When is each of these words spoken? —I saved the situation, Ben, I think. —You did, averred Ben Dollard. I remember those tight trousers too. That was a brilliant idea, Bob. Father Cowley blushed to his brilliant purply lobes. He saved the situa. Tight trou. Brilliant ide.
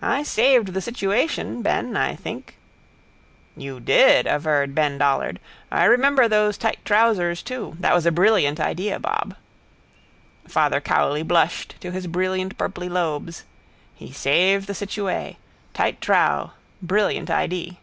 —I 0.00 0.22
saved 0.22 0.68
the 0.68 0.80
situation, 0.80 1.62
Ben, 1.62 1.96
I 1.96 2.14
think. 2.14 2.56
—You 3.56 3.80
did, 3.80 4.24
averred 4.28 4.72
Ben 4.72 4.98
Dollard. 4.98 5.40
I 5.68 5.82
remember 5.86 6.28
those 6.28 6.56
tight 6.56 6.78
trousers 6.84 7.42
too. 7.42 7.76
That 7.80 7.92
was 7.92 8.06
a 8.06 8.12
brilliant 8.12 8.60
idea, 8.60 9.00
Bob. 9.00 9.34
Father 10.46 10.80
Cowley 10.80 11.24
blushed 11.24 11.74
to 11.80 11.90
his 11.90 12.06
brilliant 12.06 12.56
purply 12.56 12.88
lobes. 12.88 13.42
He 13.96 14.12
saved 14.12 14.68
the 14.68 14.74
situa. 14.74 15.34
Tight 15.74 16.00
trou. 16.00 16.52
Brilliant 16.80 17.28
ide. 17.28 17.78